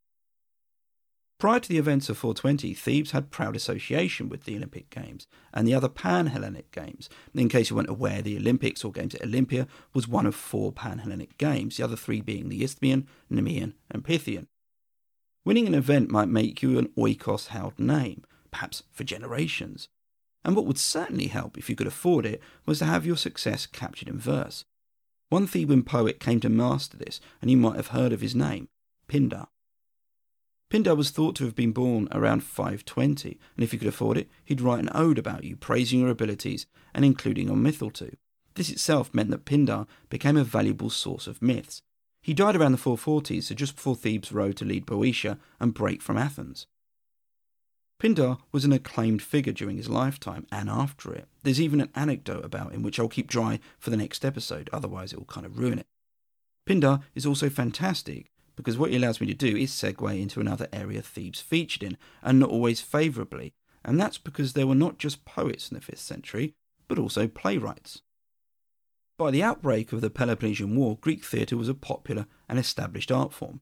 [1.39, 5.67] Prior to the events of 420, Thebes had proud association with the Olympic Games and
[5.67, 7.09] the other Pan Hellenic Games.
[7.35, 10.71] In case you weren't aware, the Olympics or Games at Olympia was one of four
[10.71, 14.47] Pan Hellenic Games, the other three being the Isthmian, Nemean, and Pythian.
[15.45, 19.89] Winning an event might make you an oikos held name, perhaps for generations.
[20.43, 23.67] And what would certainly help if you could afford it was to have your success
[23.67, 24.65] captured in verse.
[25.29, 28.69] One Theban poet came to master this, and you might have heard of his name,
[29.07, 29.49] Pindar.
[30.69, 34.29] Pindar was thought to have been born around 520, and if he could afford it,
[34.43, 38.17] he'd write an ode about you, praising your abilities and including your myth or two.
[38.55, 41.81] This itself meant that Pindar became a valuable source of myths.
[42.21, 46.01] He died around the 440s, so just before Thebes rode to lead Boeotia and break
[46.01, 46.67] from Athens.
[47.99, 51.27] Pindar was an acclaimed figure during his lifetime and after it.
[51.43, 55.13] There's even an anecdote about him, which I'll keep dry for the next episode, otherwise
[55.13, 55.87] it will kind of ruin it.
[56.67, 60.67] Pindar is also fantastic because what he allows me to do is segue into another
[60.73, 63.53] area Thebes featured in, and not always favourably,
[63.85, 66.55] and that's because there were not just poets in the 5th century,
[66.89, 68.01] but also playwrights.
[69.17, 73.31] By the outbreak of the Peloponnesian War, Greek theatre was a popular and established art
[73.31, 73.61] form.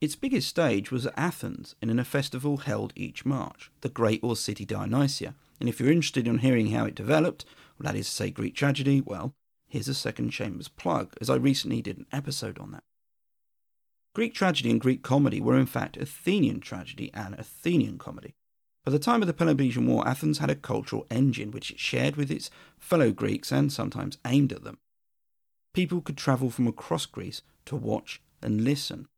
[0.00, 4.20] Its biggest stage was at Athens and in a festival held each March, the Great
[4.22, 5.34] or City Dionysia.
[5.60, 7.44] And if you're interested in hearing how it developed,
[7.78, 9.34] well, that is to say Greek tragedy, well,
[9.68, 12.82] here's a second chamber's plug, as I recently did an episode on that.
[14.14, 18.34] Greek tragedy and Greek comedy were in fact Athenian tragedy and Athenian comedy.
[18.84, 22.16] By the time of the Peloponnesian War, Athens had a cultural engine which it shared
[22.16, 24.78] with its fellow Greeks and sometimes aimed at them.
[25.72, 29.08] People could travel from across Greece to watch and listen.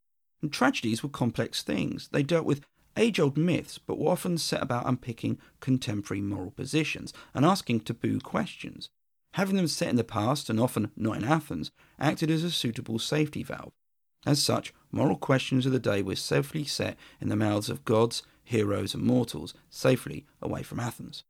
[0.41, 2.09] And tragedies were complex things.
[2.13, 2.65] They dealt with
[2.97, 8.21] age old myths, but were often set about unpicking contemporary moral positions and asking taboo
[8.21, 8.91] questions.
[9.33, 13.01] Having them set in the past, and often not in Athens, acted as a suitable
[13.01, 13.73] safety valve.
[14.27, 18.23] As such, moral questions of the day were safely set in the mouths of gods,
[18.45, 21.25] heroes, and mortals, safely away from Athens.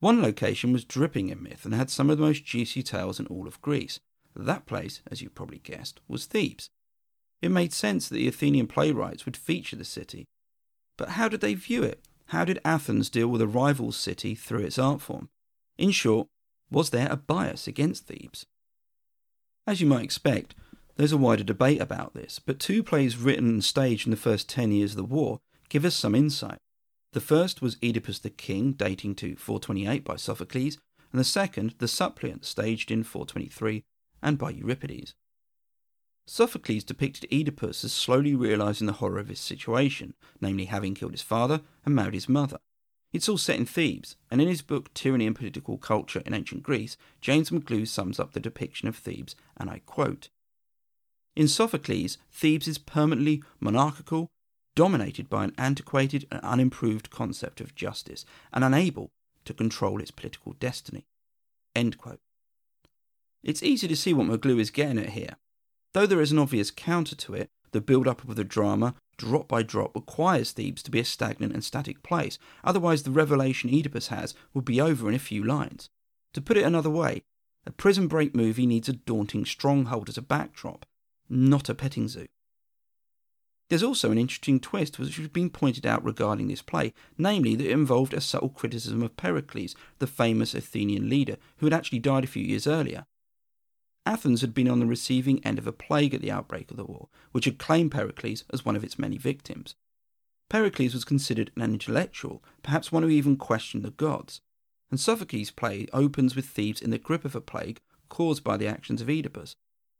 [0.00, 3.26] One location was dripping in myth and had some of the most juicy tales in
[3.26, 4.00] all of Greece.
[4.34, 6.70] That place, as you probably guessed, was Thebes.
[7.40, 10.26] It made sense that the Athenian playwrights would feature the city.
[10.96, 12.00] But how did they view it?
[12.26, 15.28] How did Athens deal with a rival city through its art form?
[15.76, 16.28] In short,
[16.70, 18.46] was there a bias against Thebes?
[19.66, 20.54] As you might expect,
[20.98, 24.48] there's a wider debate about this, but two plays written and staged in the first
[24.48, 25.38] 10 years of the war
[25.68, 26.58] give us some insight.
[27.12, 30.76] The first was Oedipus the King, dating to 428 by Sophocles,
[31.12, 33.84] and the second, The Suppliant, staged in 423
[34.22, 35.14] and by Euripides.
[36.26, 41.22] Sophocles depicted Oedipus as slowly realizing the horror of his situation, namely having killed his
[41.22, 42.58] father and married his mother.
[43.12, 46.62] It's all set in Thebes, and in his book Tyranny and Political Culture in Ancient
[46.64, 50.28] Greece, James McGlew sums up the depiction of Thebes, and I quote
[51.38, 54.26] In Sophocles, Thebes is permanently monarchical,
[54.74, 59.12] dominated by an antiquated and unimproved concept of justice, and unable
[59.44, 61.06] to control its political destiny.
[63.44, 65.36] It's easy to see what McGlew is getting at here.
[65.94, 69.46] Though there is an obvious counter to it, the build up of the drama, drop
[69.46, 72.40] by drop, requires Thebes to be a stagnant and static place.
[72.64, 75.88] Otherwise, the revelation Oedipus has would be over in a few lines.
[76.32, 77.22] To put it another way,
[77.64, 80.84] a prison break movie needs a daunting stronghold as a backdrop,
[81.28, 82.26] not a petting zoo.
[83.68, 87.66] There's also an interesting twist which has been pointed out regarding this play, namely that
[87.66, 92.24] it involved a subtle criticism of Pericles, the famous Athenian leader, who had actually died
[92.24, 93.04] a few years earlier.
[94.06, 96.84] Athens had been on the receiving end of a plague at the outbreak of the
[96.84, 99.74] war, which had claimed Pericles as one of its many victims.
[100.48, 104.40] Pericles was considered an intellectual, perhaps one who even questioned the gods,
[104.90, 108.66] and Sophocles' play opens with Thebes in the grip of a plague caused by the
[108.66, 109.56] actions of Oedipus.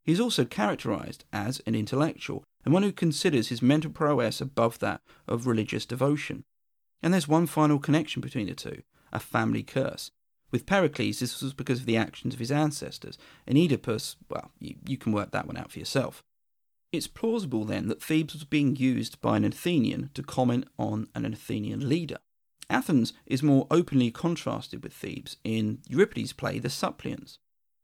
[0.08, 4.78] He is also characterized as an intellectual and one who considers his mental prowess above
[4.78, 6.44] that of religious devotion.
[7.02, 10.10] And there's one final connection between the two a family curse.
[10.50, 14.76] With Pericles, this was because of the actions of his ancestors, and Oedipus, well, you,
[14.86, 16.24] you can work that one out for yourself.
[16.90, 21.26] It's plausible then that Thebes was being used by an Athenian to comment on an
[21.26, 22.16] Athenian leader.
[22.70, 27.40] Athens is more openly contrasted with Thebes in Euripides' play The Suppliants.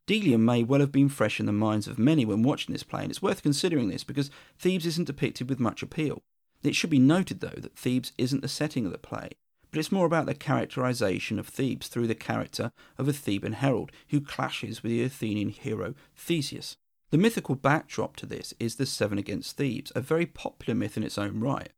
[0.06, 3.02] Delium may well have been fresh in the minds of many when watching this play,
[3.02, 6.22] and it's worth considering this because Thebes isn't depicted with much appeal.
[6.62, 9.30] It should be noted, though, that Thebes isn't the setting of the play,
[9.70, 13.92] but it's more about the characterization of Thebes through the character of a Theban herald
[14.08, 16.76] who clashes with the Athenian hero Theseus.
[17.10, 21.02] The mythical backdrop to this is the Seven Against Thebes, a very popular myth in
[21.02, 21.70] its own right.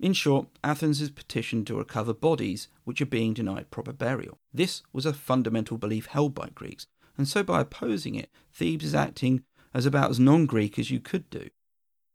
[0.00, 4.38] In short, Athens is petitioned to recover bodies which are being denied proper burial.
[4.54, 6.86] This was a fundamental belief held by Greeks,
[7.18, 9.42] and so by opposing it, Thebes is acting
[9.74, 11.48] as about as non Greek as you could do.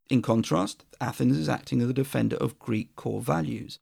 [0.09, 3.79] In contrast, Athens is acting as a defender of Greek core values,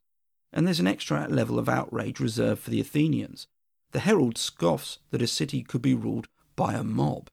[0.52, 3.46] and there's an extra level of outrage reserved for the Athenians.
[3.92, 7.28] The herald scoffs that a city could be ruled by a mob,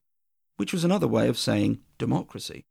[0.56, 2.64] which was another way of saying democracy.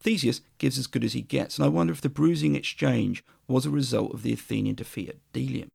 [0.00, 3.66] Theseus gives as good as he gets, and I wonder if the bruising exchange was
[3.66, 5.68] a result of the Athenian defeat at Delium.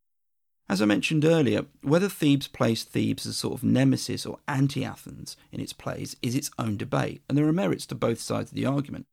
[0.72, 5.36] As I mentioned earlier, whether Thebes placed Thebes as sort of nemesis or anti Athens
[5.52, 8.56] in its plays is its own debate, and there are merits to both sides of
[8.56, 9.06] the argument.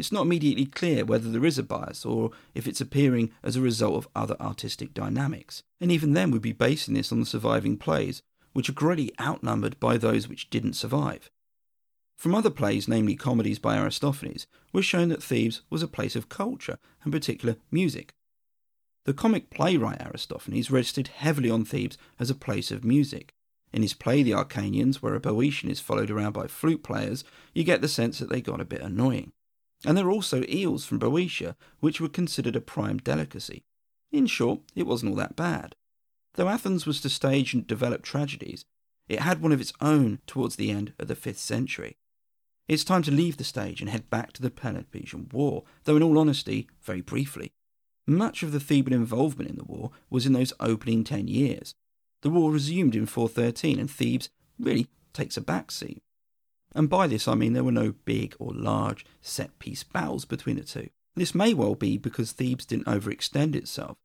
[0.00, 3.60] It's not immediately clear whether there is a bias or if it's appearing as a
[3.60, 7.76] result of other artistic dynamics, and even then we'd be basing this on the surviving
[7.76, 8.20] plays,
[8.52, 11.30] which are greatly outnumbered by those which didn't survive.
[12.16, 16.28] From other plays, namely comedies by Aristophanes, was shown that Thebes was a place of
[16.28, 18.12] culture, and particular music.
[19.04, 23.32] The comic playwright Aristophanes rested heavily on Thebes as a place of music.
[23.72, 27.24] In his play The Acarnanians, where a Boeotian is followed around by flute players,
[27.54, 29.32] you get the sense that they got a bit annoying.
[29.84, 33.62] And there were also eels from Boeotia, which were considered a prime delicacy.
[34.12, 35.76] In short, it wasn't all that bad.
[36.34, 38.64] Though Athens was to stage and develop tragedies,
[39.08, 41.96] it had one of its own towards the end of the 5th century.
[42.68, 46.02] It's time to leave the stage and head back to the Peloponnesian War, though in
[46.02, 47.52] all honesty, very briefly.
[48.10, 51.76] Much of the Theban involvement in the war was in those opening ten years.
[52.22, 56.02] The war resumed in 413 and Thebes really takes a back seat.
[56.74, 60.56] And by this I mean there were no big or large set piece battles between
[60.56, 60.88] the two.
[61.14, 63.96] This may well be because Thebes didn't overextend itself.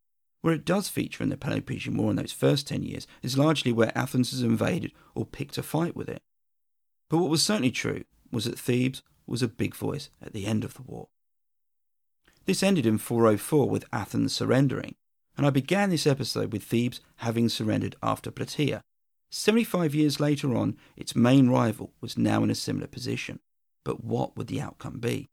[0.41, 3.71] Where it does feature in the Peloponnesian War in those first ten years is largely
[3.71, 6.21] where Athens has invaded or picked a fight with it.
[7.09, 10.63] But what was certainly true was that Thebes was a big voice at the end
[10.63, 11.07] of the war.
[12.45, 14.95] This ended in 404 with Athens surrendering,
[15.37, 18.81] and I began this episode with Thebes having surrendered after Plataea,
[19.35, 23.39] 75 years later on, its main rival was now in a similar position.
[23.83, 25.27] But what would the outcome be?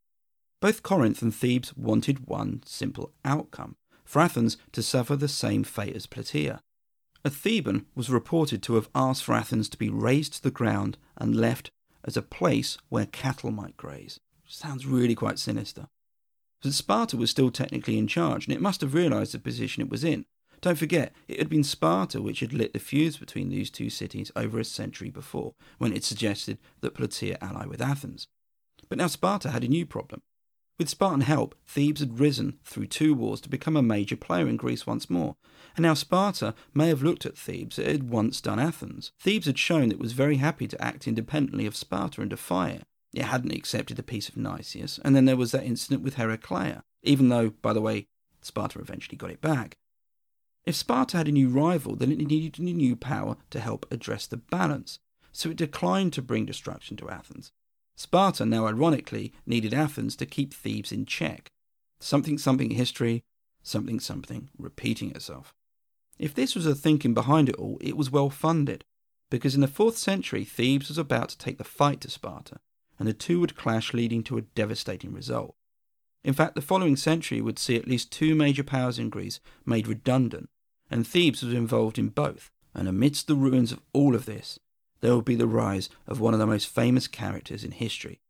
[0.61, 5.95] Both Corinth and Thebes wanted one simple outcome for Athens to suffer the same fate
[5.95, 6.59] as Plataea.
[7.25, 10.99] A Theban was reported to have asked for Athens to be razed to the ground
[11.17, 11.71] and left
[12.05, 14.19] as a place where cattle might graze.
[14.47, 15.87] Sounds really quite sinister.
[16.63, 19.91] But Sparta was still technically in charge, and it must have realised the position it
[19.91, 20.25] was in,
[20.63, 24.31] don't forget, it had been Sparta which had lit the fuse between these two cities
[24.37, 28.29] over a century before, when it suggested that Plataea ally with Athens.
[28.89, 30.23] But now Sparta had a new problem.
[30.79, 34.57] With Spartan help, Thebes had risen through two wars to become a major player in
[34.57, 35.35] Greece once more,
[35.77, 39.11] and now Sparta may have looked at Thebes as it had once done Athens.
[39.19, 42.71] Thebes had shown that it was very happy to act independently of Sparta and defy
[42.71, 42.85] it.
[43.13, 46.83] It hadn't accepted the peace of Nicias, and then there was that incident with Heraclea,
[47.03, 48.07] even though, by the way,
[48.41, 49.77] Sparta eventually got it back.
[50.65, 54.27] If Sparta had a new rival, then it needed a new power to help address
[54.27, 54.99] the balance,
[55.33, 57.53] so it declined to bring destruction to Athens.
[57.97, 61.51] Sparta, now ironically, needed Athens to keep Thebes in check.
[62.01, 63.23] Something something history,
[63.63, 65.55] something something repeating itself.
[66.19, 68.85] If this was the thinking behind it all, it was well funded,
[69.31, 72.61] because in the 4th century Thebes was about to take the fight to Sparta,
[73.03, 75.57] and the two would clash, leading to a devastating result.
[76.23, 79.89] In fact, the following century would see at least two major powers in Greece made
[79.89, 80.49] redundant,
[80.89, 82.53] and Thebes was involved in both.
[82.77, 84.61] And amidst the ruins of all of this,
[85.01, 88.21] there will be the rise of one of the most famous characters in history.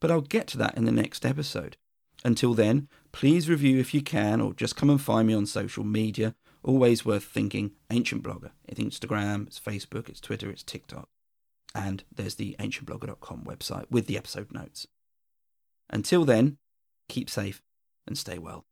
[0.00, 1.76] But I'll get to that in the next episode.
[2.24, 5.84] Until then, please review if you can, or just come and find me on social
[5.84, 6.34] media.
[6.62, 8.52] Always worth thinking Ancient Blogger.
[8.66, 11.10] It's Instagram, it's Facebook, it's Twitter, it's TikTok.
[11.74, 14.86] And there's the ancientblogger.com website with the episode notes.
[15.90, 16.58] Until then,
[17.08, 17.62] keep safe
[18.06, 18.64] and stay well.